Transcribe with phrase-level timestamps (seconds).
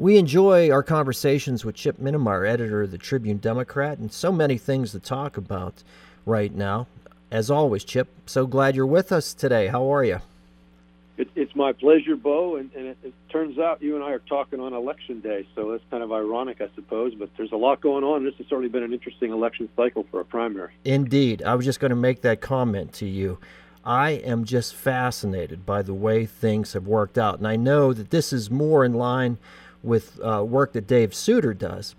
[0.00, 4.56] We enjoy our conversations with Chip Minemyer, editor of the Tribune Democrat, and so many
[4.56, 5.82] things to talk about
[6.24, 6.86] right now.
[7.30, 9.66] As always, Chip, so glad you're with us today.
[9.66, 10.20] How are you?
[11.18, 12.56] It, it's my pleasure, Bo.
[12.56, 15.70] And, and it, it, turns out you and I are talking on election day, so
[15.70, 17.14] that's kind of ironic, I suppose.
[17.14, 18.24] But there's a lot going on.
[18.24, 20.72] This has certainly been an interesting election cycle for a primary.
[20.82, 21.42] Indeed.
[21.42, 23.36] I was just going to make that comment to you.
[23.84, 27.36] I am just fascinated by the way things have worked out.
[27.36, 29.36] And I know that this is more in line
[29.82, 31.94] with uh, work that Dave Sutor does.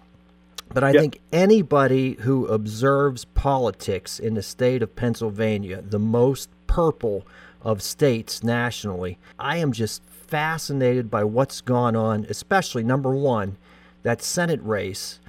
[0.74, 1.02] But I yep.
[1.02, 7.26] think anybody who observes politics in the state of Pennsylvania, the most purple
[7.62, 13.58] of states nationally, I am just fascinated by what's gone on, especially number one,
[14.04, 15.20] that Senate race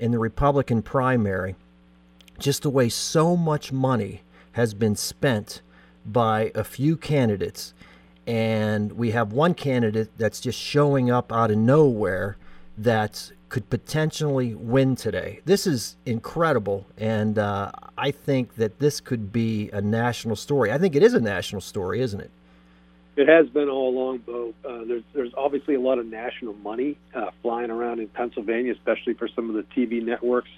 [0.00, 1.54] in the Republican primary.
[2.38, 5.60] Just the way so much money has been spent
[6.04, 7.72] by a few candidates
[8.28, 12.36] and we have one candidate that's just showing up out of nowhere
[12.76, 15.40] that could potentially win today.
[15.46, 20.70] This is incredible, and uh, I think that this could be a national story.
[20.70, 22.30] I think it is a national story, isn't it?
[23.16, 24.52] It has been all along, Bo.
[24.62, 29.14] Uh, there's there's obviously a lot of national money uh, flying around in Pennsylvania, especially
[29.14, 30.50] for some of the TV networks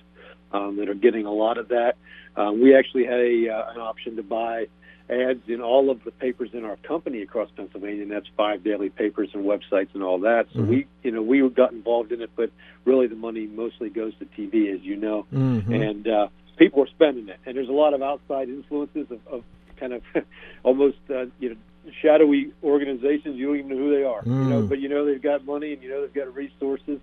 [0.53, 1.95] um, that are getting a lot of that.
[2.37, 4.67] Um, we actually had a, uh, an option to buy
[5.11, 8.91] ads in all of the papers in our company across Pennsylvania, and that's five daily
[8.91, 10.47] papers and websites and all that.
[10.53, 10.71] So mm-hmm.
[10.71, 12.51] we, you know, we got involved in it, but
[12.85, 15.73] really the money mostly goes to TV, as you know, mm-hmm.
[15.73, 17.39] and uh, people are spending it.
[17.45, 19.45] And there's a lot of outside influences of, of
[19.79, 20.03] kind of
[20.63, 21.57] almost, uh, you know,
[22.03, 23.37] shadowy organizations.
[23.37, 24.45] You don't even know who they are, mm.
[24.45, 24.69] you know, mm.
[24.69, 27.01] but you know they've got money and you know they've got resources,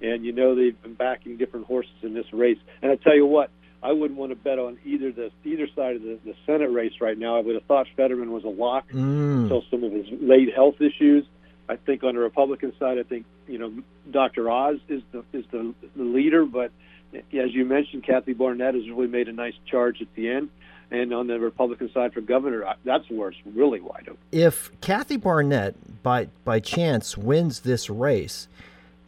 [0.00, 2.58] and you know they've been backing different horses in this race.
[2.82, 3.50] And I tell you what
[3.82, 6.92] I wouldn't want to bet on either the either side of the, the Senate race
[7.00, 7.36] right now.
[7.36, 9.42] I would have thought Fetterman was a lock mm.
[9.42, 11.24] until some of his late health issues.
[11.68, 13.72] I think on the Republican side, I think you know
[14.10, 14.50] Dr.
[14.50, 16.70] Oz is the is the, the leader, but
[17.14, 20.50] as you mentioned, Kathy Barnette has really made a nice charge at the end.
[20.90, 24.18] And on the Republican side for governor, that's where it's really wide open.
[24.30, 28.46] If Kathy Barnette, by by chance, wins this race,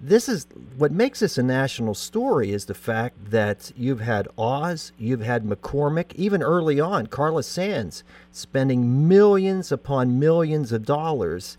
[0.06, 4.92] this is what makes this a national story is the fact that you've had Oz,
[4.98, 11.56] you've had McCormick, even early on, Carla Sands spending millions upon millions of dollars,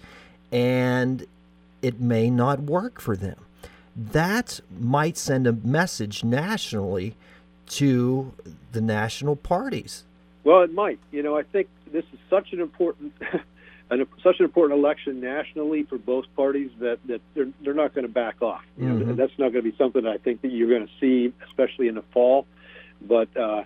[0.52, 1.26] and
[1.82, 3.38] it may not work for them.
[3.96, 7.16] That might send a message nationally
[7.70, 8.32] to
[8.74, 10.04] the national parties.
[10.44, 11.00] Well, it might.
[11.12, 13.14] You know, I think this is such an important
[13.90, 18.08] an, such an important election nationally for both parties that, that they're, they're not going
[18.08, 18.64] to back off.
[18.80, 19.16] Mm-hmm.
[19.16, 21.96] That's not going to be something I think that you're going to see, especially in
[21.96, 22.48] the fall.
[23.02, 23.64] But uh,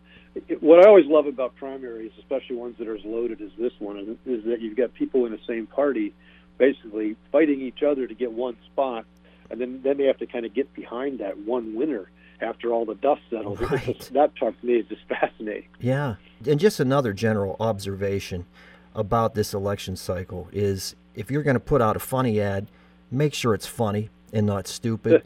[0.48, 3.74] it, what I always love about primaries, especially ones that are as loaded as this
[3.80, 6.14] one, is, is that you've got people in the same party
[6.58, 9.06] basically fighting each other to get one spot,
[9.50, 12.10] and then, then they have to kind of get behind that one winner
[12.42, 13.60] after all the dust settles.
[13.60, 13.98] Right.
[13.98, 15.70] Just, that part to me is just fascinating.
[15.80, 16.16] Yeah.
[16.46, 18.46] And just another general observation
[18.96, 22.68] about this election cycle is if you're going to put out a funny ad,
[23.12, 25.24] make sure it's funny and not stupid.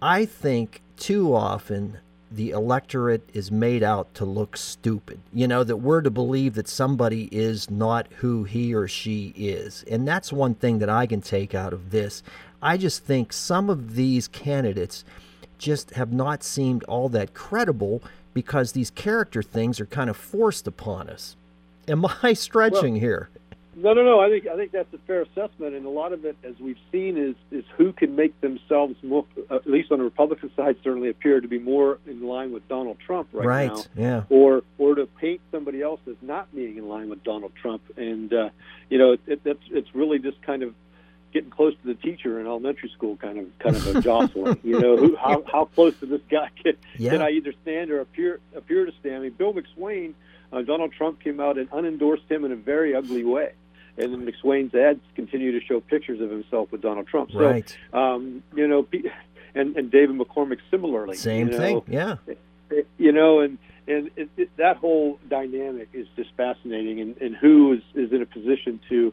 [0.00, 1.98] I think too often
[2.30, 5.20] the electorate is made out to look stupid.
[5.32, 9.84] You know, that we're to believe that somebody is not who he or she is.
[9.90, 12.22] And that's one thing that I can take out of this.
[12.62, 15.04] I just think some of these candidates
[15.58, 18.02] just have not seemed all that credible
[18.34, 21.36] because these character things are kind of forced upon us.
[21.88, 23.30] Am I stretching well, here?
[23.80, 24.18] No, no, no.
[24.18, 26.78] I think I think that's a fair assessment, and a lot of it, as we've
[26.90, 31.10] seen, is is who can make themselves more, at least on the Republican side, certainly
[31.10, 34.22] appear to be more in line with Donald Trump right, right now, yeah.
[34.30, 38.32] or or to paint somebody else as not being in line with Donald Trump, and
[38.32, 38.50] uh,
[38.90, 40.74] you know, it, it's it's really just kind of
[41.32, 44.58] getting close to the teacher in elementary school, kind of kind of a jostling.
[44.64, 47.12] You know, who, how how close to this guy can, yeah.
[47.12, 49.16] can I either stand or appear appear to stand?
[49.16, 50.14] I mean, Bill McSwain
[50.52, 53.52] uh, Donald Trump came out and unendorsed him in a very ugly way.
[53.96, 57.32] And then McSwain's ads continue to show pictures of himself with Donald Trump.
[57.32, 57.76] So, right.
[57.92, 58.86] um, you know,
[59.54, 61.16] and, and David McCormick similarly.
[61.16, 62.16] Same you know, thing, yeah.
[62.96, 63.58] You know, and
[63.88, 68.20] and it, it, that whole dynamic is just fascinating, and, and who is, is in
[68.20, 69.12] a position to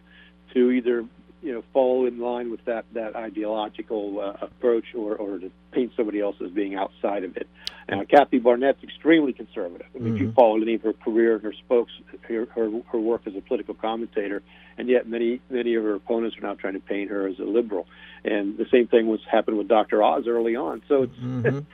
[0.54, 1.06] to either
[1.42, 5.92] you know fall in line with that that ideological uh, approach or or to paint
[5.96, 7.48] somebody else as being outside of it.
[7.88, 9.86] Now, Kathy Barnette's extremely conservative.
[9.94, 10.16] I mean, mm-hmm.
[10.16, 10.64] if you mm-hmm.
[10.64, 11.92] any of her career and her spokes,
[12.22, 14.42] her, her her work as a political commentator,
[14.78, 17.44] and yet many many of her opponents are now trying to paint her as a
[17.44, 17.88] liberal.
[18.24, 20.02] and the same thing was happened with Dr.
[20.02, 20.82] Oz early on.
[20.88, 21.66] So it's Mhm.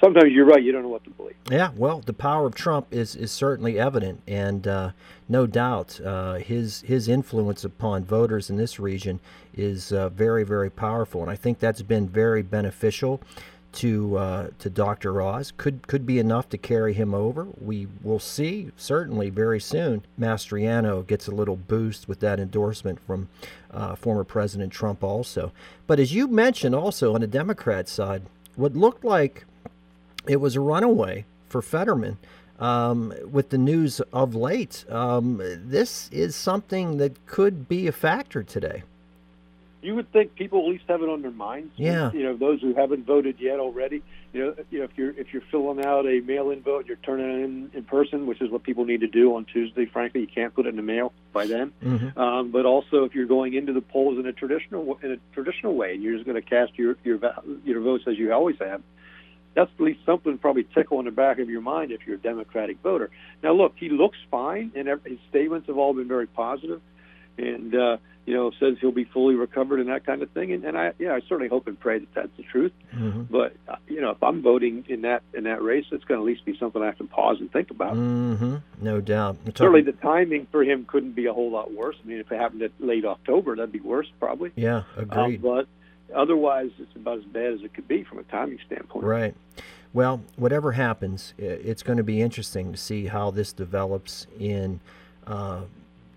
[0.00, 0.62] Sometimes you're right.
[0.62, 1.36] You don't know what to believe.
[1.50, 4.90] Yeah, well, the power of Trump is, is certainly evident, and uh,
[5.28, 9.20] no doubt uh, his his influence upon voters in this region
[9.54, 13.20] is uh, very very powerful, and I think that's been very beneficial
[13.72, 15.20] to uh, to Dr.
[15.22, 15.52] Oz.
[15.56, 17.46] Could could be enough to carry him over.
[17.60, 20.04] We will see certainly very soon.
[20.20, 23.28] Mastriano gets a little boost with that endorsement from
[23.70, 25.52] uh, former President Trump also.
[25.86, 28.22] But as you mentioned, also on the Democrat side,
[28.56, 29.44] what looked like
[30.26, 32.18] it was a runaway for Fetterman.
[32.58, 38.44] Um, with the news of late, um, this is something that could be a factor
[38.44, 38.84] today.
[39.82, 41.72] You would think people at least have it on their minds.
[41.76, 42.12] Yeah.
[42.12, 44.02] You know, those who haven't voted yet already.
[44.32, 47.28] You know, you know, if you're if you're filling out a mail-in vote, you're turning
[47.28, 49.86] it in in person, which is what people need to do on Tuesday.
[49.86, 51.72] Frankly, you can't put it in the mail by then.
[51.84, 52.18] Mm-hmm.
[52.18, 55.74] Um, but also, if you're going into the polls in a traditional in a traditional
[55.74, 57.18] way, and you're just going to cast your your
[57.64, 58.82] your votes as you always have,
[59.54, 62.20] that's at least something probably tickle in the back of your mind if you're a
[62.20, 63.10] Democratic voter.
[63.42, 66.80] Now, look, he looks fine, and his statements have all been very positive,
[67.38, 67.96] and uh,
[68.26, 70.52] you know says he'll be fully recovered and that kind of thing.
[70.52, 72.72] And, and I, yeah, I certainly hope and pray that that's the truth.
[72.94, 73.22] Mm-hmm.
[73.22, 76.24] But uh, you know, if I'm voting in that in that race, it's going to
[76.24, 77.94] at least be something I have to pause and think about.
[77.94, 78.56] Mm-hmm.
[78.80, 79.36] No doubt.
[79.56, 81.96] Certainly, talking- the timing for him couldn't be a whole lot worse.
[82.02, 84.52] I mean, if it happened at late October, that'd be worse probably.
[84.56, 85.42] yeah, Um, agreed.
[85.42, 85.66] but
[86.14, 89.04] otherwise, it's about as bad as it could be from a timing standpoint.
[89.04, 89.34] Right.
[89.94, 94.80] Well, whatever happens, it's going to be interesting to see how this develops in
[95.26, 95.62] uh,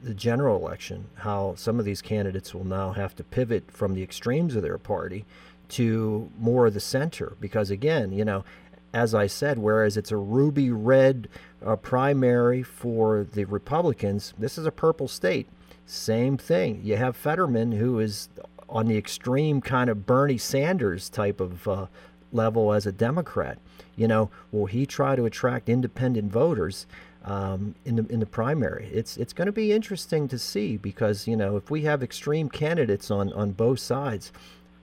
[0.06, 1.06] the general election.
[1.16, 4.78] How some of these candidates will now have to pivot from the extremes of their
[4.78, 5.26] party
[5.70, 7.36] to more of the center.
[7.40, 8.46] Because again, you know,
[8.94, 11.28] as I said, whereas it's a ruby red
[11.66, 15.48] uh, primary for the Republicans, this is a purple state.
[15.88, 16.82] Same thing.
[16.84, 18.30] You have Fetterman, who is
[18.70, 21.88] on the extreme kind of Bernie Sanders type of uh,
[22.32, 23.58] level as a Democrat.
[23.96, 26.86] You know, will he try to attract independent voters
[27.26, 28.90] um, in the in the primary?
[28.94, 32.50] It's it's going to be interesting to see because you know if we have extreme
[32.50, 34.32] candidates on on both sides,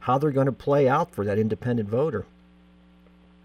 [0.00, 2.27] how they're going to play out for that independent voter.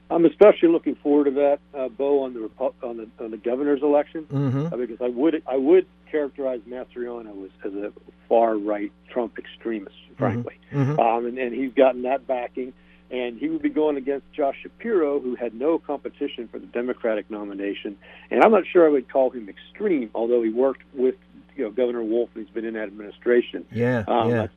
[0.10, 2.50] I'm especially looking forward to that, uh, Bo, on the
[2.82, 4.74] on the on the governor's election, Mm-hmm.
[4.74, 7.92] uh, because I would I would characterize Mastriano as, as a
[8.30, 10.98] far right Trump extremist, frankly, Mm-hmm.
[11.00, 12.72] um, and, and he's gotten that backing,
[13.12, 17.30] and he would be going against Josh Shapiro, who had no competition for the Democratic
[17.30, 17.98] nomination,
[18.31, 21.15] and I'm not sure I would call him extreme, although he worked with
[21.56, 23.65] you know Governor Wolf and he's been in that administration.
[23.71, 24.48] Yeah, Um, yeah,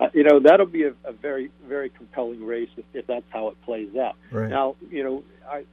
[0.00, 3.48] Uh, you know that'll be a, a very very compelling race if, if that's how
[3.48, 4.16] it plays out.
[4.30, 4.50] right.
[4.50, 5.64] Now, you know, I,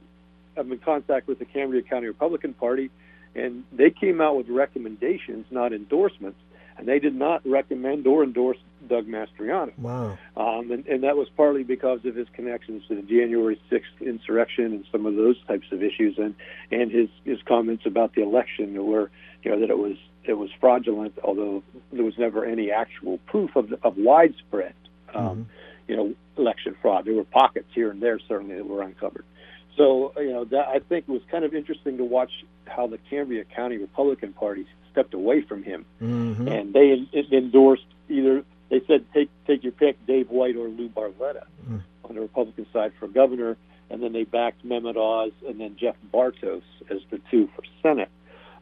[0.56, 2.90] I'm in contact with the Cambria County Republican Party,
[3.34, 6.38] and they came out with recommendations, not endorsements,
[6.78, 8.56] and they did not recommend or endorse
[8.88, 9.76] Doug Mastriano.
[9.78, 10.16] wow.
[10.36, 14.66] Um, and, and that was partly because of his connections to the January 6th insurrection
[14.66, 16.34] and some of those types of issues, and
[16.70, 19.10] and his his comments about the election were,
[19.42, 23.56] you know, that it was it was fraudulent, although there was never any actual proof
[23.56, 24.74] of of widespread,
[25.14, 25.48] um,
[25.88, 27.04] you know, election fraud.
[27.04, 29.24] There were pockets here and there certainly that were uncovered.
[29.76, 32.30] So you know, that I think it was kind of interesting to watch
[32.66, 34.66] how the Cambria County Republican Party
[34.98, 36.48] stepped away from him Mm-hmm.
[36.48, 37.06] and they
[37.36, 41.82] endorsed either they said take take your pick, Dave White or Lou Barletta Mm.
[42.04, 43.56] on the Republican side for governor,
[43.90, 48.08] and then they backed Mehmet Oz and then Jeff Bartos as the two for Senate.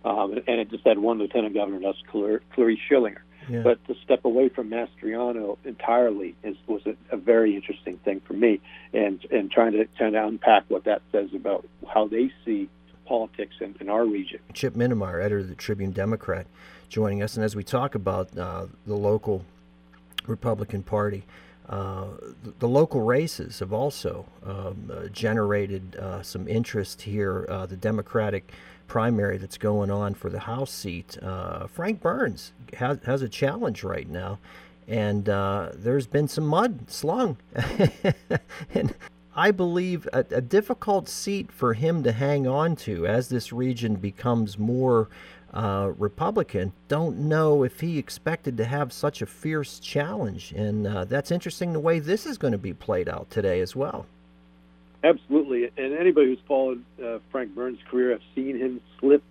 [0.05, 3.19] Um, and it just had one lieutenant governor, that's Clar- Clarice Schillinger.
[3.49, 3.63] Yeah.
[3.63, 8.33] But to step away from Mastriano entirely is, was a, a very interesting thing for
[8.35, 8.61] me,
[8.93, 12.69] and and trying to trying to unpack what that says about how they see
[13.07, 14.41] politics in, in our region.
[14.53, 16.47] Chip Minemyer, editor of the Tribune Democrat,
[16.89, 17.37] joining us.
[17.37, 19.45] And as we talk about uh, the local
[20.27, 21.25] Republican Party,
[21.69, 22.07] uh,
[22.43, 27.47] the, the local races have also um, uh, generated uh, some interest here.
[27.49, 28.53] Uh, the Democratic
[28.87, 33.83] primary that's going on for the House seat, uh, Frank Burns has, has a challenge
[33.83, 34.39] right now.
[34.89, 37.39] And uh, there's been some mud slung.
[38.75, 38.95] and
[39.37, 43.97] I believe a, a difficult seat for him to hang on to as this region
[43.97, 45.09] becomes more
[45.53, 46.73] uh, Republican.
[46.89, 51.73] Don't know if he expected to have such a fierce challenge, and uh, that's interesting
[51.75, 54.07] the way this is going to be played out today as well.
[55.05, 59.23] Absolutely, and anybody who's followed uh, Frank Burns' career have seen him slip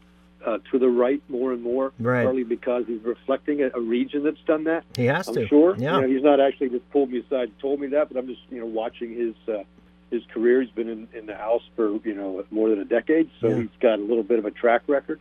[0.45, 2.23] uh, to the right more and more, Right.
[2.23, 4.83] partly because he's reflecting a, a region that's done that.
[4.95, 5.47] He has I'm to.
[5.47, 5.75] sure.
[5.77, 5.95] Yeah.
[5.95, 8.27] You know, he's not actually just pulled me aside and told me that, but I'm
[8.27, 9.63] just you know watching his uh,
[10.11, 10.61] his career.
[10.61, 13.55] He's been in, in the House for you know more than a decade, so Yeah.
[13.61, 15.19] he's got a little bit of a track record.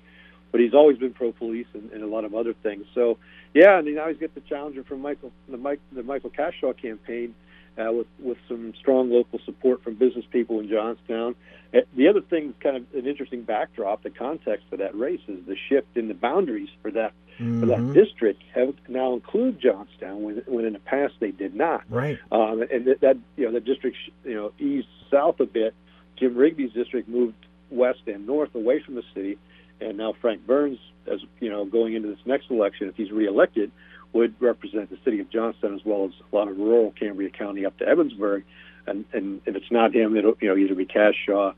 [0.52, 2.86] but he's always been pro police and, and a lot of other things.
[2.94, 3.18] So,
[3.54, 7.34] yeah, and now he's got the challenger from Michael the Mike the Michael Cashaw campaign
[7.78, 11.34] uh, with with some strong local support from business people in Johnstown.
[11.74, 15.44] Uh, the other thing, kind of an interesting backdrop, the context for that race is
[15.46, 17.60] the shift in the boundaries for that mm-hmm.
[17.60, 17.92] for that mm-hmm.
[17.92, 21.82] district have now include Johnstown when when in the past they did not.
[21.88, 22.18] Right.
[22.30, 25.74] Um, and that, that you know the district you know east south a bit.
[26.16, 27.34] Jim Rigby's district moved
[27.70, 29.36] west and north away from the city,
[29.80, 30.78] and now Frank Burns,
[31.10, 33.72] as you know, going into this next election, if he's reelected,
[34.14, 37.66] would represent the city of Johnstown as well as a lot of rural Cambria County
[37.66, 38.44] up to Ebensburg.
[38.86, 41.52] And, and if it's not him, it'll you know either be Cash Shaw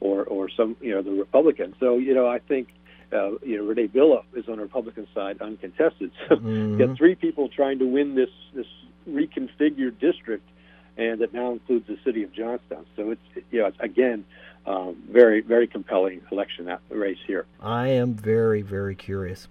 [0.00, 1.74] or or some you know the Republican.
[1.80, 2.68] So you know I think
[3.12, 6.10] uh, you know Renee Villa is on the Republican side uncontested.
[6.28, 6.80] So mm-hmm.
[6.80, 8.66] you got three people trying to win this this
[9.08, 10.48] reconfigured district,
[10.96, 12.84] and that now includes the city of Johnstown.
[12.96, 14.24] So it's you know it's, again
[14.66, 17.46] um, very very compelling election race here.
[17.60, 19.46] I am very very curious.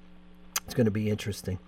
[0.65, 1.59] It's going to be interesting.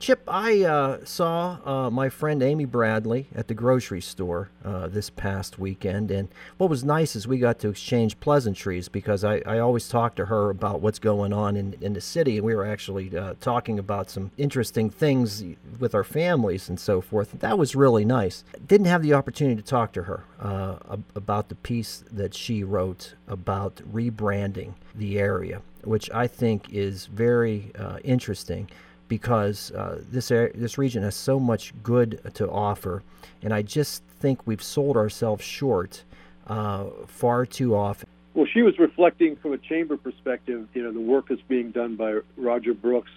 [0.00, 5.10] Chip, I uh, saw uh, my friend Amy Bradley at the grocery store uh, this
[5.10, 9.58] past weekend, and what was nice is we got to exchange pleasantries because I, I
[9.58, 12.64] always talk to her about what's going on in, in the city, and we were
[12.64, 15.44] actually uh, talking about some interesting things
[15.78, 17.38] with our families and so forth.
[17.40, 18.42] That was really nice.
[18.66, 23.16] Didn't have the opportunity to talk to her uh, about the piece that she wrote
[23.28, 28.70] about rebranding the area, which I think is very uh, interesting
[29.10, 33.02] because uh, this this region has so much good to offer,
[33.42, 36.04] and I just think we've sold ourselves short
[36.46, 38.08] uh, far too often.
[38.32, 40.68] Well, she was reflecting from a chamber perspective.
[40.72, 43.10] You know, the work that's being done by Roger Brooks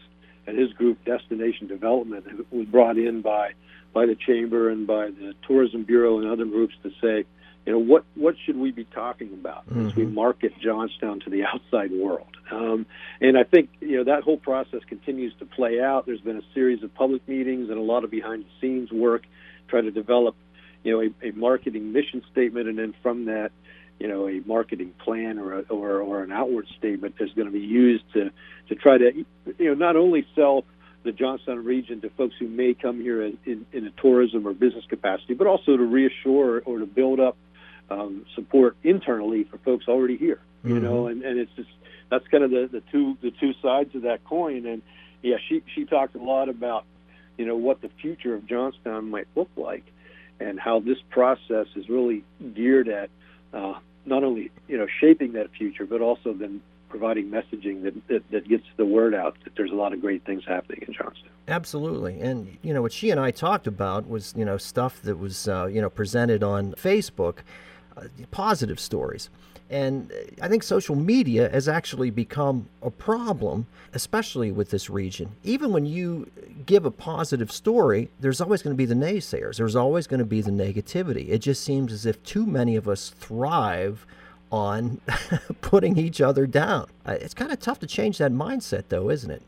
[0.47, 3.51] and his group, Destination Development, was brought in by
[3.93, 7.23] by the chamber and by the Tourism Bureau and other groups to say,
[7.67, 9.85] you know, what what should we be talking about mm-hmm.
[9.85, 10.15] as we mm-hmm.
[10.15, 12.32] market Johnstown to the outside world?
[12.51, 12.85] Um,
[13.21, 16.05] and I think you know that whole process continues to play out.
[16.05, 19.23] There's been a series of public meetings and a lot of behind the scenes work
[19.67, 20.35] trying to develop,
[20.83, 23.51] you know, a, a marketing mission statement, and then from that,
[23.99, 27.53] you know, a marketing plan or a, or, or an outward statement that's going to
[27.53, 28.29] be used to
[28.69, 29.11] to try to,
[29.57, 30.65] you know, not only sell
[31.03, 34.53] the Johnstown region to folks who may come here in, in, in a tourism or
[34.53, 37.37] business capacity, but also to reassure or to build up
[37.93, 40.39] um, support internally for folks already here.
[40.63, 40.83] You mm-hmm.
[40.83, 41.69] know, and, and it's just
[42.09, 44.65] that's kind of the, the two the two sides of that coin.
[44.65, 44.81] And
[45.21, 46.85] yeah, she she talked a lot about
[47.37, 49.83] you know what the future of Johnstown might look like,
[50.39, 52.23] and how this process is really
[52.55, 53.09] geared at
[53.53, 58.29] uh, not only you know shaping that future, but also then providing messaging that, that,
[58.29, 61.31] that gets the word out that there's a lot of great things happening in Johnstown.
[61.47, 65.17] Absolutely, and you know what she and I talked about was you know stuff that
[65.17, 67.39] was uh, you know presented on Facebook
[68.31, 69.29] positive stories.
[69.69, 75.31] And I think social media has actually become a problem, especially with this region.
[75.43, 76.29] Even when you
[76.65, 80.25] give a positive story, there's always going to be the naysayers, there's always going to
[80.25, 81.29] be the negativity.
[81.29, 84.05] It just seems as if too many of us thrive
[84.51, 85.01] on
[85.61, 86.87] putting each other down.
[87.05, 89.41] Uh, it's kind of tough to change that mindset, though, isn't it?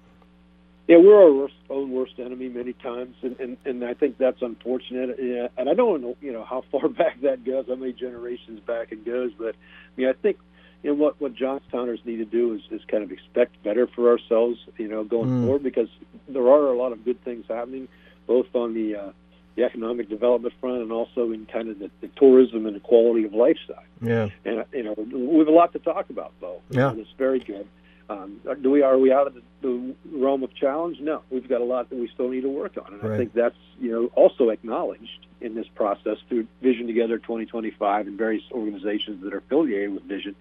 [0.87, 5.17] Yeah, we're our own worst enemy many times, and, and, and I think that's unfortunate.
[5.19, 8.59] Yeah, and I don't know, you know, how far back that goes, how many generations
[8.59, 10.37] back it goes, but I mean, I think
[10.83, 14.11] you know what what Johnstowners need to do is, is kind of expect better for
[14.11, 15.45] ourselves, you know, going mm.
[15.45, 15.89] forward because
[16.27, 17.87] there are a lot of good things happening,
[18.27, 19.11] both on the uh,
[19.55, 23.25] the economic development front and also in kind of the, the tourism and the quality
[23.25, 23.85] of life side.
[24.01, 26.61] Yeah, and you know, we have a lot to talk about, though.
[26.69, 27.67] Yeah, it's very good.
[28.09, 30.99] Um, do we are we out of the, the, realm of challenge?
[30.99, 33.13] No, we've got a lot that we still need to work on, and right.
[33.13, 38.17] I think that's you know also acknowledged in this process through Vision Together 2025 and
[38.17, 40.35] various organizations that are affiliated with Vision.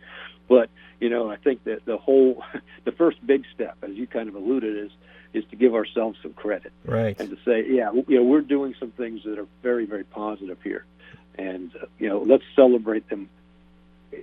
[0.46, 0.68] But
[1.00, 2.42] you know, I think that the whole,
[2.84, 4.90] the first big step, as you kind of alluded, is
[5.32, 8.74] is to give ourselves some credit, right, and to say, yeah, you know, we're doing
[8.78, 10.84] some things that are very very positive here,
[11.36, 13.30] and uh, you know, let's celebrate them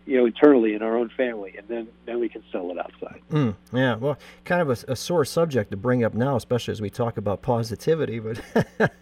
[0.06, 3.22] you know, internally in our own family, and then then we can sell it outside.
[3.32, 6.82] Mm, yeah, well, kind of a, a, sore subject to bring up now, especially as
[6.82, 8.20] we talk about positivity.
[8.20, 8.42] But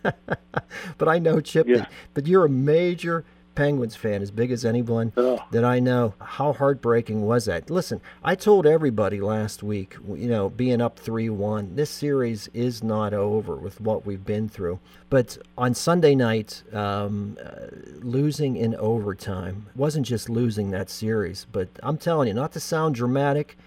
[0.98, 1.78] but I know Chip, yeah.
[1.78, 3.26] that, but you're a major
[3.60, 5.44] Penguins fan, as big as anyone oh.
[5.52, 6.14] that I know.
[6.22, 7.70] How heartbreaking was that?
[7.70, 12.82] Listen, I told everybody last week, you know, being up 3 1, this series is
[12.82, 14.80] not over with what we've been through.
[15.10, 17.66] But on Sunday night, um, uh,
[18.02, 22.96] losing in overtime wasn't just losing that series, but I'm telling you, not to sound
[22.96, 23.58] dramatic,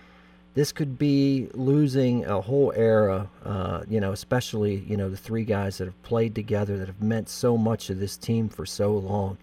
[0.54, 5.44] this could be losing a whole era, uh, you know, especially, you know, the three
[5.44, 8.96] guys that have played together that have meant so much to this team for so
[8.96, 9.36] long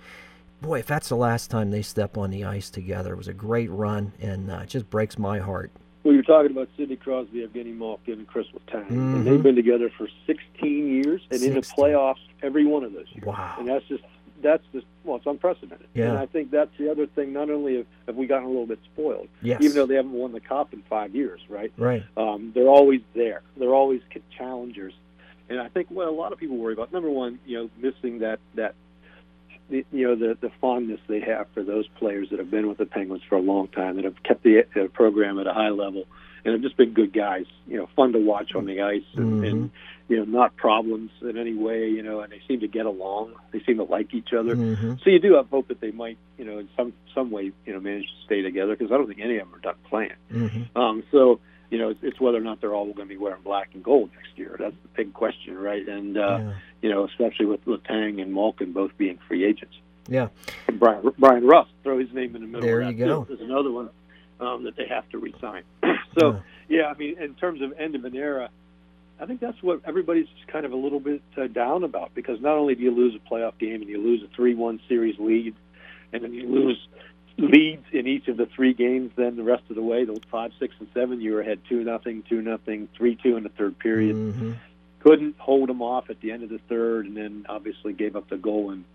[0.61, 3.33] boy, if that's the last time they step on the ice together, it was a
[3.33, 5.71] great run, and uh, it just breaks my heart.
[6.03, 9.15] well, you're talking about Sidney Crosby, Evgeny Malkin, and Chris Letang, Mhm.
[9.15, 13.05] and they've been together for 16 years, and in the playoffs every one of those
[13.13, 13.25] years.
[13.25, 13.55] Wow.
[13.59, 14.03] And that's just
[14.41, 15.87] that's just well, it's unprecedented.
[15.93, 16.11] Yeah.
[16.11, 17.33] And I think that's the other thing.
[17.33, 19.61] Not only have, have we gotten a little bit spoiled, Yes.
[19.61, 21.73] even though they haven't won the cup in five years, right?
[21.77, 22.03] right.
[22.15, 23.41] Um, they're always there.
[23.57, 24.01] They're always
[24.37, 24.93] challengers.
[25.49, 28.19] And I think what a lot of people worry about, number one, you know, missing
[28.19, 28.75] that that
[29.69, 32.77] the, you know the the fondness they have for those players that have been with
[32.77, 35.69] the Penguins for a long time, that have kept the uh, program at a high
[35.69, 36.05] level,
[36.43, 37.45] and have just been good guys.
[37.67, 39.47] You know, fun to watch on the ice, and, Mhm.
[39.49, 39.71] and
[40.07, 41.89] you know, not problems in any way.
[41.89, 43.33] You know, and they seem to get along.
[43.51, 44.55] They seem to like each other.
[44.55, 47.51] hmm So you do have hope that they might, you know, in some some way,
[47.65, 49.75] you know, manage to stay together because I don't think any of them are done
[49.89, 50.13] playing.
[50.31, 53.17] hmm Um, so you know, it's, it's whether or not they're all going to be
[53.17, 54.55] wearing black and gold next year.
[54.59, 55.87] That's the big question, right?
[55.87, 56.53] And uh, yeah.
[56.81, 59.75] you know, especially with Letang and Malkin both being free agents.
[60.07, 60.29] Yeah.
[60.67, 62.61] And Brian Bryan Rust, throw his name in the middle.
[62.61, 63.23] There of you go.
[63.23, 63.35] Too.
[63.35, 63.89] There's another one
[64.39, 65.63] um, that they have to resign.
[66.17, 66.79] so Yeah.
[66.81, 68.49] yeah, I mean, in terms of end of an era,
[69.19, 72.57] I think that's what everybody's kind of a little bit uh, down about because not
[72.57, 75.55] only do you lose a playoff game and you lose a three-one series lead,
[76.13, 76.87] and then you lose
[77.39, 79.11] leads in each of the three games.
[79.15, 81.83] Then the rest of the way, the five, six, and seven, you were ahead two
[81.83, 84.15] nothing, two nothing, three two in the third period.
[84.15, 84.55] Mhm.
[84.99, 88.29] Couldn't hold them off at the end of the third, and then obviously gave up
[88.29, 88.85] the goal in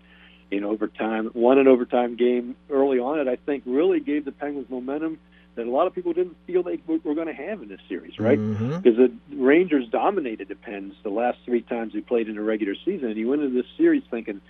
[0.51, 1.31] in overtime.
[1.33, 3.19] Won an overtime game early on.
[3.19, 5.17] It I think really gave the Penguins momentum
[5.55, 8.19] that a lot of people didn't feel they were, going to have in this series,
[8.19, 8.37] right?
[8.37, 8.83] Mhm.
[8.83, 12.75] because the Rangers dominated the Pens the last three times we played in the regular
[12.85, 14.41] season, and you went into this series thinking,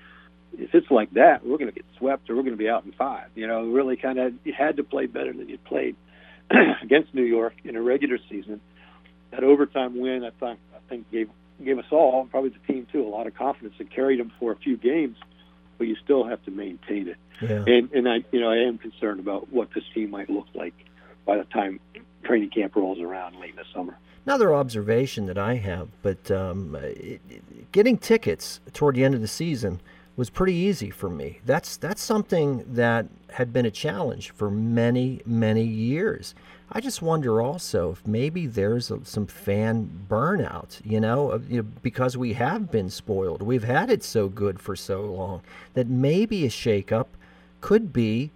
[0.58, 2.86] if it's like that, we're going to get swept or we're going to be out
[2.86, 3.28] in five.
[3.36, 5.96] You know, really kind of you had to play better than you played
[6.82, 8.62] against New York in a regular season.
[9.32, 11.30] That overtime win, I thought, I think gave
[11.64, 14.52] gave us all, probably the team too, a lot of confidence and carried them for
[14.52, 15.18] a few games.
[15.78, 17.64] But you still have to maintain it, Yeah.
[17.68, 20.74] and and I you know I am concerned about what this team might look like
[21.26, 21.80] by the time
[22.24, 23.98] training camp rolls around late in the summer.
[24.26, 29.20] Another observation that I have, but um, it, it- getting tickets toward the end of
[29.22, 29.82] the season
[30.16, 31.40] was pretty easy for me.
[31.46, 36.36] That's that's something that had been a challenge for many many years.
[36.72, 41.40] I just wonder also if maybe there's a, some fan burnout, you know,
[41.84, 43.42] because we have been spoiled.
[43.44, 45.42] We've had it so good for so long
[45.76, 47.08] that maybe a shakeup
[47.62, 48.32] could be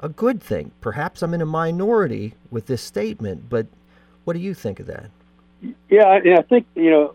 [0.00, 0.70] a good thing.
[0.80, 3.66] Perhaps I'm in a minority with this statement, but
[4.24, 5.10] what do you think of that?
[5.88, 7.14] Yeah, I- I think you know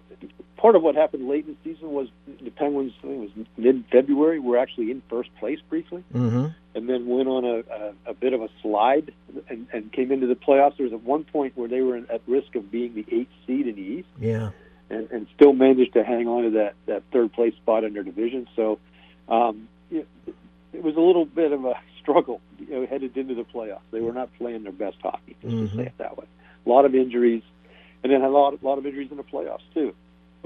[0.57, 2.07] part of what happened late in the season was
[2.43, 2.93] the Penguins.
[2.99, 4.39] I think it was mid-February.
[4.39, 6.47] Were actually in first place briefly, Mm-hmm.
[6.75, 9.13] and then went on a, a, a bit of a slide
[9.49, 10.77] and, and came into the playoffs.
[10.77, 13.67] There was at one point where they were at risk of being the eighth seed
[13.67, 14.49] in the East, Yeah.
[14.89, 18.03] and, and still managed to hang on to that that third place spot in their
[18.03, 18.47] division.
[18.55, 18.79] So
[19.29, 20.07] um, it,
[20.73, 23.81] it was a little bit of a struggle you know, headed into the playoffs.
[23.91, 25.35] They were not playing their best hockey.
[25.43, 25.75] Let's just Mhm.
[25.77, 26.25] say it that way.
[26.65, 27.43] A lot of injuries,
[28.03, 29.93] and then a lot, a lot of injuries in the playoffs too.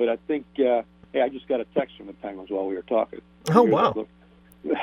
[0.01, 0.81] But I think, uh,
[1.13, 3.21] hey, I just got a text from the Penguins while we were talking.
[3.51, 4.07] Oh, wow.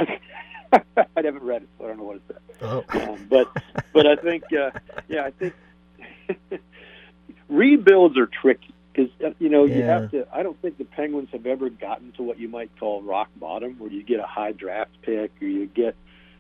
[0.73, 2.37] I haven't read it, so I don't know what it said.
[2.63, 2.85] Oh.
[2.91, 3.51] Um, but
[3.93, 4.71] but I think uh,
[5.09, 5.55] yeah, I think
[7.49, 10.29] rebuilds are tricky because uh, you know you have to.
[10.33, 13.77] I don't think the Penguins have ever gotten to what you might call rock bottom,
[13.81, 15.97] where you get a high draft pick or you get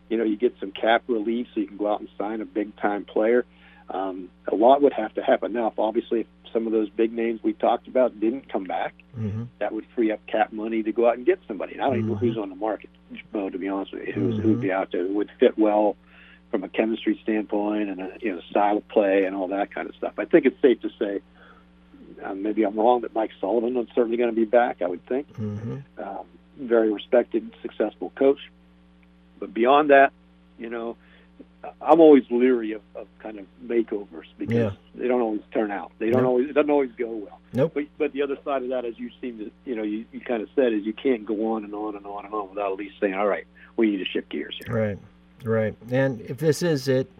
[0.08, 2.46] you know you get some cap relief so you can go out and sign a
[2.46, 3.44] big time player.
[3.90, 5.68] Um, a lot would have to happen now.
[5.68, 9.44] If obviously if some of those big names we talked about didn't come back, hmm
[9.58, 11.72] that would free up cap money to go out and get somebody.
[11.72, 12.20] And I don't even know Mhm.
[12.20, 12.90] who's on the market,
[13.32, 15.96] Mo, to be honest with you, who's, who'd be out there who would fit well
[16.52, 19.88] from a chemistry standpoint and a you know style of play and all that kind
[19.88, 20.12] of stuff.
[20.18, 21.20] I think it's safe to say,
[22.24, 24.80] uh, maybe I'm wrong, that Mike Sullivan is certainly going to be back.
[24.82, 26.26] I would think, hmm um,
[26.60, 28.40] very respected, successful coach.
[29.40, 30.12] But beyond that,
[30.58, 30.96] you know,
[31.82, 34.70] I'm always leery of, of kind of makeovers because Yeah.
[34.94, 35.90] they don't always turn out.
[35.98, 36.28] They don't No.
[36.30, 36.48] always.
[36.50, 37.40] It doesn't always go well.
[37.52, 37.72] Nope.
[37.74, 40.20] But but the other side of that, as you seem to, you know, you, you
[40.20, 42.72] kind of said, is you can't go on and on and on and on without
[42.72, 44.74] at least saying, all right, we need to shift gears here.
[44.76, 44.98] Right.
[45.44, 45.74] Right.
[45.90, 47.10] And if this is it,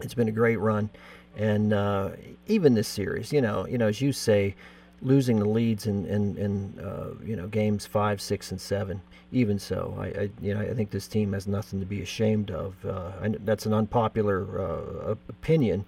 [0.00, 0.90] it's been a great run,
[1.36, 2.10] and uh,
[2.46, 4.54] even this series, you know, you know, as you say,
[5.02, 9.00] losing the leads in in, in uh, you know games five, six, and seven.
[9.30, 12.50] Even so, I, I you know I think this team has nothing to be ashamed
[12.50, 12.74] of.
[12.84, 15.84] Uh, I, that's an unpopular uh, opinion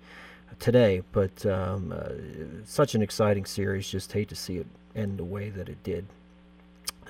[0.59, 2.11] today, but um, uh,
[2.65, 3.89] such an exciting series.
[3.89, 6.07] Just hate to see it end the way that it did.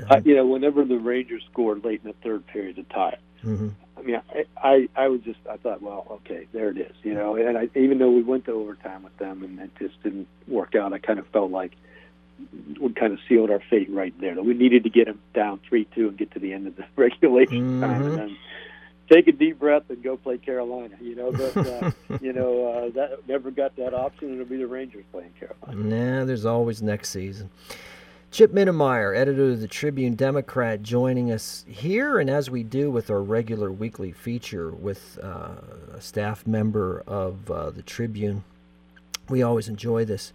[0.08, 3.20] I, you know, whenever the Rangers scored late in the third period to tie it,
[3.42, 6.94] hmm I mean, I, I I was just I thought, well, okay, there it is,
[7.02, 7.36] you know.
[7.36, 10.74] And I, even though we went to overtime with them and it just didn't work
[10.74, 11.72] out, I kind of felt like
[12.81, 14.35] we kind of sealed our fate right there.
[14.35, 16.76] That we needed to get them down three two and get to the end of
[16.76, 18.07] the regulation time, Mhm.
[18.07, 18.37] and then
[19.11, 20.94] take a deep breath and go play Carolina.
[21.00, 24.33] You know, but uh, you know uh, that never got that option.
[24.35, 26.20] It'll be the Rangers playing Carolina.
[26.20, 27.50] Nah, there's always next season.
[28.33, 33.11] Chip Minemyer, editor of the Tribune Democrat, joining us here, and as we do with
[33.11, 35.55] our regular weekly feature with uh,
[35.92, 38.44] a staff member of uh, the Tribune,
[39.29, 40.33] we always enjoy this.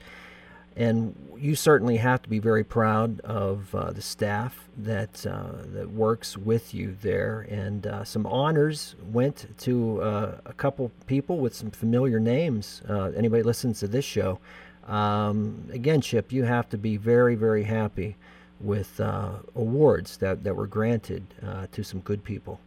[0.77, 5.89] And you certainly have to be very proud of uh, the staff that uh, that
[5.89, 7.47] works with you there.
[7.49, 12.81] And uh, some honors went to uh, a couple people with some familiar names.
[12.89, 14.39] anybody listens to this show
[14.88, 18.15] um, again, Chip, you have to be very, very happy
[18.59, 22.59] with uh, awards that, that were granted uh, to some good people.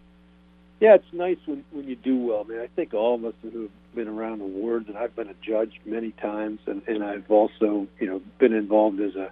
[0.80, 2.46] Yeah, it's nice when, when you do well.
[2.50, 5.34] I I think all of us who have been around awards, and I've been a
[5.42, 9.30] judge many times, and, and I've also, you know, been involved as a,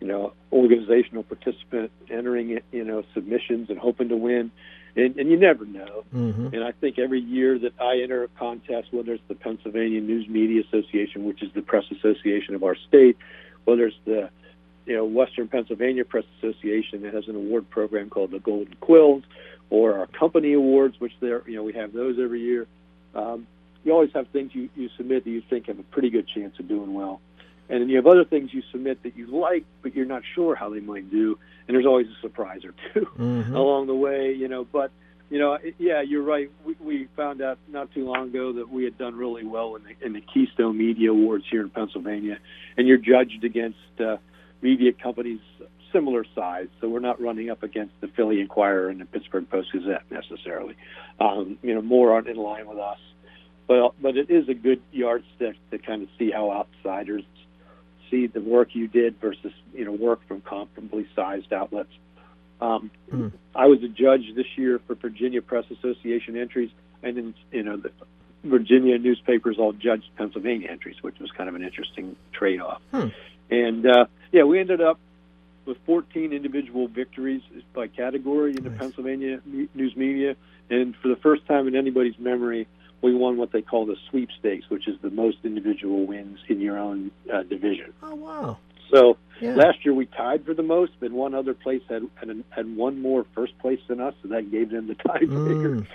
[0.00, 4.50] you know, organizational participant, entering, it, you know, submissions and hoping to win
[4.98, 6.04] and, and you never know.
[6.14, 6.54] Mm-hmm.
[6.54, 10.28] And I think every year that I enter a contest, whether it's the Pennsylvania News
[10.28, 13.16] Media Association, which is the press association of our state,
[13.64, 14.30] whether it's the
[14.86, 19.22] you know Western Pennsylvania Press Association that has an award program called the Golden Quills,
[19.70, 22.66] or our company awards, which there you know we have those every year.
[23.14, 23.46] Um,
[23.84, 26.58] you always have things you, you submit that you think have a pretty good chance
[26.58, 27.20] of doing well.
[27.70, 30.54] And then you have other things you submit that you like, but you're not sure
[30.54, 31.38] how they might do.
[31.66, 33.54] And there's always a surprise or 2 mm-hmm.
[33.54, 34.64] along the way, you know.
[34.64, 34.90] But
[35.30, 36.50] you know, yeah, you're right.
[36.64, 39.82] We, we found out not too long ago that we had done really well in
[39.84, 42.38] the, in the Keystone Media Awards here in Pennsylvania,
[42.78, 44.16] and you're judged against uh,
[44.62, 45.40] media companies
[45.92, 46.68] similar size.
[46.80, 50.76] So we're not running up against the Philly Inquirer and the Pittsburgh Post Gazette necessarily.
[51.20, 52.98] Um, you know, more on in line with us.
[53.66, 57.22] But but it is a good yardstick to kind of see how outsiders
[58.10, 61.92] see the work you did versus you know work from comparably sized outlets.
[62.60, 63.32] Um, mm.
[63.54, 66.70] I was a judge this year for Virginia Press Association entries,
[67.02, 67.92] and then you know the
[68.44, 72.80] Virginia newspapers all judged Pennsylvania entries, which was kind of an interesting trade-off.
[72.90, 73.08] Hmm.
[73.50, 74.98] And uh, yeah, we ended up
[75.68, 77.42] with 14 individual victories
[77.74, 78.78] by category in the nice.
[78.78, 80.34] Pennsylvania news media,
[80.70, 82.66] and for the first time in anybody's memory,
[83.02, 86.78] we won what they call the sweepstakes, which is the most individual wins in your
[86.78, 87.92] own uh, division.
[88.02, 88.58] Oh wow!
[88.92, 89.54] So yeah.
[89.54, 93.00] last year we tied for the most, but one other place had, had had one
[93.00, 95.86] more first place than us, so that gave them the tiebreaker.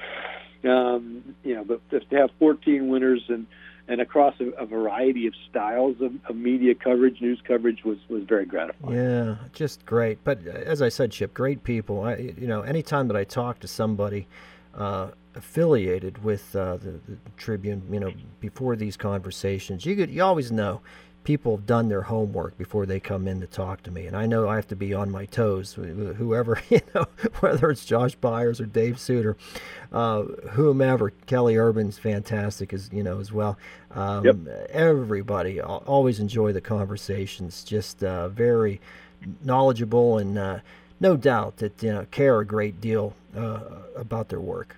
[0.63, 0.69] Mm.
[0.69, 3.47] Um, you know, but to have 14 winners and
[3.87, 8.23] and across a, a variety of styles of, of, media coverage, news coverage was was
[8.23, 8.95] very gratifying.
[8.95, 10.23] Yeah, just great.
[10.23, 12.03] But uh, as I said, Chip, great people.
[12.03, 14.27] I, you know, anytime that I talk to somebody.
[14.75, 20.23] Uh, affiliated with uh, the, the, Tribune, you know, before these conversations, you could you
[20.23, 20.81] always know
[21.23, 24.25] people have done their homework before they come in to talk to me, and I
[24.25, 25.73] know I have to be on my toes.
[25.73, 27.05] Whoever you know,
[27.39, 29.37] whether it's Josh Byers or Dave Sutor,
[29.91, 33.57] uh, whomever, Kelly Urban's fantastic as you know as well.
[33.91, 34.67] Um, yep.
[34.69, 37.63] Everybody always enjoy the conversations.
[37.63, 38.79] Just uh, very
[39.43, 40.37] knowledgeable and.
[40.37, 40.59] Uh,
[40.99, 43.59] no doubt that you know, care a great deal uh,
[43.95, 44.77] about their work.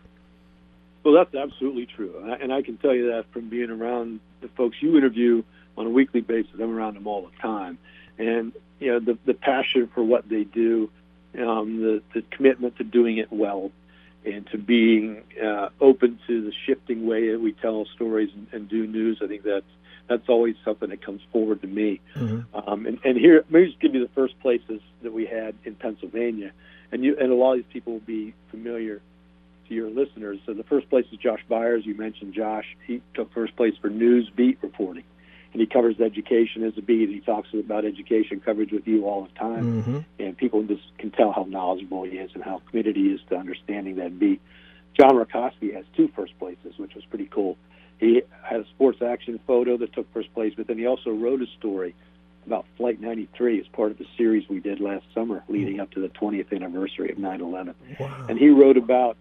[1.06, 4.22] Well, that's absolutely true, and I, and I can tell you that from being around
[4.42, 5.44] the folks you interview
[5.78, 6.52] on a weekly basis.
[6.56, 7.78] I'm around them all the time,
[8.18, 10.90] and you know the the passion for what they do,
[11.38, 13.72] um, the the commitment to doing it well,
[14.26, 18.68] and to being uh, open to the shifting way that we tell stories and, and
[18.68, 19.20] do news.
[19.22, 19.64] I think that's
[20.08, 22.02] that's always something that comes forward to me.
[22.16, 22.68] Mm-hmm.
[22.68, 25.54] Um, and, and here, let me just give you the first places that we had
[25.66, 26.52] in Pennsylvania,
[26.92, 29.04] and you and a lot of these people will be familiar
[29.68, 30.40] to your listeners.
[30.46, 31.86] So the first place is Josh Byers.
[31.86, 32.66] You mentioned Josh.
[32.86, 35.04] He took first place for news beat reporting,
[35.54, 37.10] and he covers education as a beat.
[37.10, 40.00] He talks about education coverage with you all the time, mm-hmm.
[40.20, 43.38] and people just can tell how knowledgeable he is and how committed he is to
[43.38, 44.42] understanding that beat.
[45.00, 47.58] John Rucosky has two first places, which was pretty cool.
[48.00, 51.42] He had a sports action photo that took first place, but then he also wrote
[51.42, 51.96] a story
[52.46, 56.00] about Flight 93 as part of the series we did last summer leading up to
[56.00, 57.76] the 20th anniversary of 9 11.
[58.00, 58.26] Wow.
[58.30, 59.18] And he wrote about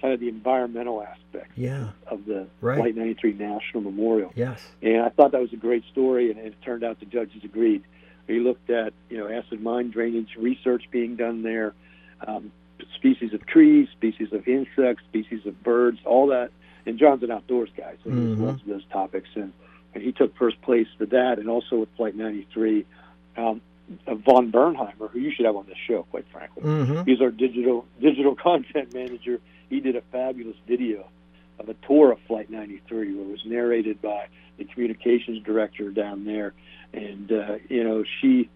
[0.00, 1.88] kind of the environmental aspect yeah.
[2.06, 2.78] of the right.
[2.78, 4.32] Flight 93 National Memorial.
[4.34, 4.60] Yes.
[4.82, 7.82] And I thought that was a great story, and it turned out the judges agreed.
[8.26, 11.74] He looked at, you know, acid mine drainage research being done there,
[12.26, 12.50] um,
[12.94, 16.50] species of trees, species of insects, species of birds, all that.
[16.84, 18.44] And John's an outdoors guy, so he mm-hmm.
[18.44, 19.52] loves those topics, and,
[19.94, 22.84] and he took first place for that, and also with Flight 93.
[23.36, 23.60] Um,
[24.08, 26.62] Vaughn Bernheimer, who you should have on this show, quite frankly.
[26.62, 27.02] Mm-hmm.
[27.08, 31.08] He's our digital digital content manager he did a fabulous video
[31.58, 34.26] of a tour of Flight 93 where it was narrated by
[34.58, 36.52] the communications director down there.
[36.92, 38.48] And, uh, you know, she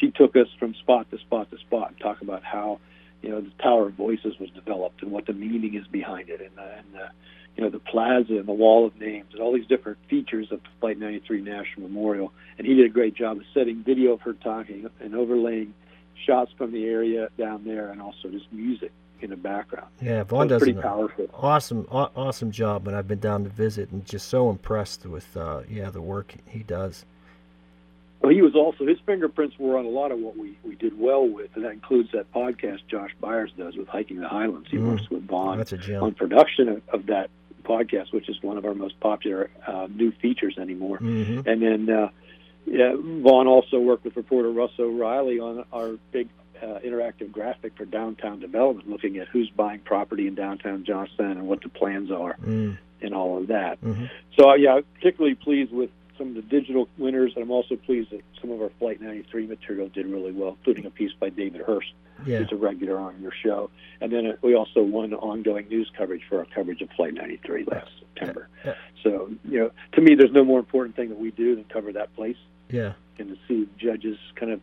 [0.00, 2.80] she took us from spot to spot to spot and talk about how
[3.20, 6.40] you know, the Tower of Voices was developed and what the meaning is behind it,
[6.40, 7.08] and, uh, and uh,
[7.56, 10.60] you know, the plaza and the wall of names and all these different features of
[10.80, 12.32] Flight 93 National Memorial.
[12.58, 15.74] And he did a great job of setting video of her talking and overlaying
[16.26, 19.86] shots from the area down there, and also just music in the background.
[20.00, 21.28] Yeah, Vaughn does pretty an powerful.
[21.34, 25.36] awesome, aw- awesome job, and I've been down to visit and just so impressed with,
[25.36, 27.04] uh, yeah, the work he does.
[28.20, 30.96] Well, he was also his fingerprints were on a lot of what we we did
[30.98, 34.68] well with, and that includes that podcast Josh Byers does with hiking the Highlands.
[34.70, 34.90] He Mm.
[34.92, 36.02] works with Vaughn That's a gem.
[36.04, 37.30] on production of, of that
[37.64, 40.98] podcast, which is one of our most popular uh, new features anymore.
[40.98, 42.10] hmm And then uh,
[42.66, 46.28] yeah, Vaughn also worked with reporter Russ O'Reilly on our big
[46.62, 51.48] uh, interactive graphic for downtown development, looking at who's buying property in downtown Johnstown and
[51.48, 53.78] what the plans are mm and all of that.
[53.78, 54.04] hmm
[54.38, 55.90] So yeah, I'm particularly pleased with
[56.22, 59.46] some of the digital winners, and I'm also pleased that some of our Flight 93
[59.48, 61.92] material did really well, including a piece by David Hurst,
[62.24, 62.38] Yeah.
[62.38, 63.70] who's a regular on your show.
[64.00, 67.64] And then uh, we also won ongoing news coverage for our coverage of Flight 93
[67.64, 68.48] last September.
[68.64, 68.74] Yeah.
[69.02, 71.92] So you know, to me, there's no more important thing that we do than cover
[71.92, 72.36] that place,
[72.70, 72.92] Yeah.
[73.18, 74.60] and to see judges kind of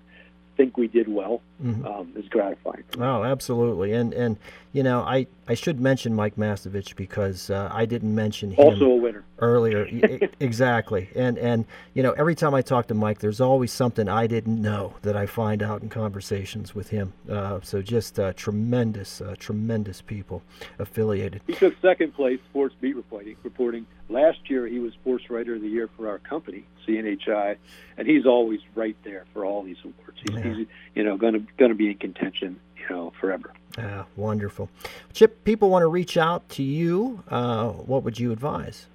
[0.59, 2.83] think we did well hmm um, is gratifying.
[2.97, 3.93] Oh, absolutely.
[3.93, 4.35] And and
[4.73, 8.85] you know, I I should mention Mike Mastovich because uh, I didn't mention him Also
[8.85, 9.23] a winner.
[9.39, 9.87] earlier.
[10.41, 11.09] Exactly.
[11.15, 14.61] And and you know, every time I talk to Mike, there's always something I didn't
[14.61, 17.13] know that I find out in conversations with him.
[17.29, 20.41] Uh, so just uh, tremendous, uh, tremendous people
[20.77, 21.41] affiliated.
[21.47, 23.35] He took second place sports beat reporting.
[23.43, 27.57] Reporting last year, he was sports writer of the year for our company, CNHI,
[27.97, 30.17] and he's always right there for all these awards.
[30.27, 30.53] He's, Yeah.
[30.55, 33.51] he's you know going to going to be in contention, you know, forever.
[33.77, 34.69] Ah, wonderful.
[35.13, 37.23] Chip, people want to reach out to you.
[37.29, 38.87] Uh, what would you advise?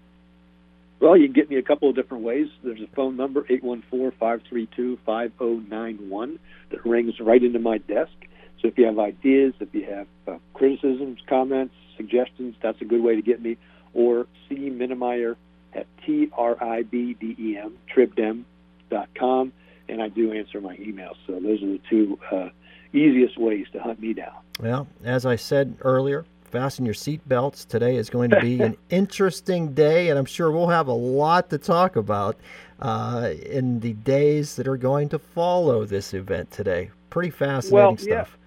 [1.01, 2.49] Well, you can get me a couple of different ways.
[2.63, 6.39] There's a phone number, 814-532-5091,
[6.71, 8.13] that rings right into my desk.
[8.61, 13.03] So if you have ideas, if you have uh, criticisms, comments, suggestions, that's a good
[13.03, 13.57] way to get me.
[13.95, 14.71] Or C.
[14.71, 15.37] Minemyer
[15.73, 19.53] at T-R-I-B-D-E-M, tribdem.com,
[19.89, 21.17] and I do answer my emails.
[21.27, 22.49] So those are the two uh,
[22.93, 24.35] easiest ways to hunt me down.
[24.61, 27.67] Well, as I said earlier, fasten your seatbelts.
[27.67, 31.51] Today is going to be an interesting day, and I'm sure we'll have a lot
[31.51, 32.37] to talk about
[32.81, 36.91] uh, in the days that are going to follow this event today.
[37.11, 38.25] Pretty fascinating Well, yeah.
[38.25, 38.39] stuff.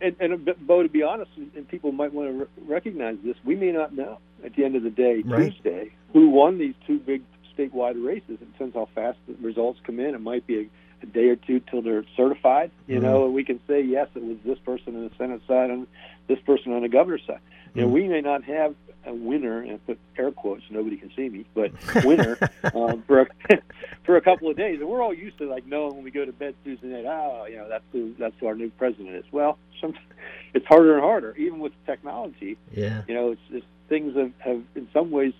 [0.00, 3.54] And, and Bo, to be honest, and people might want to re- recognize this, we
[3.54, 5.52] may not know at the end of the day, Right.
[5.52, 7.22] Tuesday, who won these two big
[7.56, 8.38] statewide races.
[8.40, 10.14] It depends how fast the results come in.
[10.14, 10.66] It might be a,
[11.02, 13.02] a day or two till they're certified, you Mhm.
[13.02, 15.86] know, and we can say, yes, it was this person on the Senate side and
[16.28, 17.40] this person on the governor's side.
[17.74, 17.92] You know, Mhm.
[17.92, 18.74] we may not have
[19.06, 21.72] a winner, and I put air quotes, nobody can see me, but
[22.04, 22.38] winner
[22.74, 23.26] um, for a,
[24.04, 26.24] for a couple of days, and we're all used to like knowing when we go
[26.24, 29.24] to bed Tuesday night, oh, you know, that's who that's who our new president is.
[29.32, 29.94] Well, some,
[30.54, 32.58] it's harder and harder, even with technology.
[32.72, 35.32] Yeah, You know, it's, it's things have, have in some ways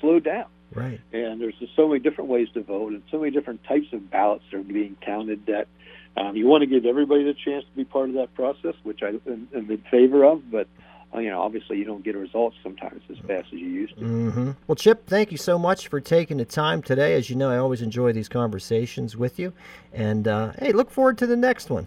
[0.00, 1.00] slowed down, right.
[1.12, 4.10] and there's just so many different ways to vote, and so many different types of
[4.10, 5.68] ballots that are being counted that.
[6.18, 9.02] Um, you want to give everybody the chance to be part of that process, which
[9.02, 10.66] I am, am in favor of, but
[11.20, 14.04] you know, obviously, you don't get results sometimes as fast as you used to.
[14.04, 14.50] Mm-hmm.
[14.66, 17.14] Well, Chip, thank you so much for taking the time today.
[17.14, 19.52] As you know, I always enjoy these conversations with you.
[19.92, 21.86] And uh, hey, look forward to the next one.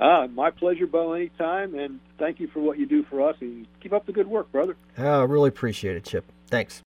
[0.00, 1.74] Ah, my pleasure, Bo, anytime.
[1.74, 3.36] And thank you for what you do for us.
[3.40, 4.76] And keep up the good work, brother.
[4.98, 6.24] I really appreciate it, Chip.
[6.48, 6.82] Thanks.